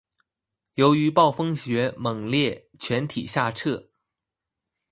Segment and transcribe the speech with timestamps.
[0.73, 3.89] 由于暴风雪猛烈全体下撤。